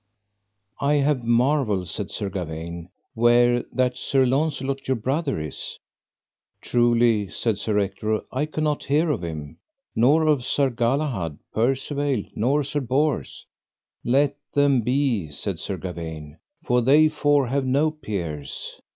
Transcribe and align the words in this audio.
I 0.79 0.95
have 0.95 1.23
marvel, 1.25 1.85
said 1.85 2.09
Sir 2.09 2.27
Gawaine, 2.29 2.89
where 3.13 3.61
that 3.71 3.95
Sir 3.95 4.25
Launcelot, 4.25 4.87
your 4.87 4.95
brother, 4.95 5.39
is. 5.39 5.77
Truly, 6.59 7.27
said 7.29 7.59
Sir 7.59 7.77
Ector, 7.77 8.21
I 8.31 8.47
cannot 8.47 8.85
hear 8.85 9.11
of 9.11 9.23
him, 9.23 9.59
nor 9.95 10.25
of 10.25 10.43
Sir 10.43 10.71
Galahad, 10.71 11.37
Percivale, 11.53 12.23
nor 12.33 12.63
Sir 12.63 12.79
Bors. 12.81 13.45
Let 14.03 14.35
them 14.53 14.81
be, 14.81 15.27
said 15.29 15.59
Sir 15.59 15.77
Gawaine, 15.77 16.39
for 16.65 16.81
they 16.81 17.07
four 17.07 17.45
have 17.45 17.67
no 17.67 17.91
peers. 17.91 18.81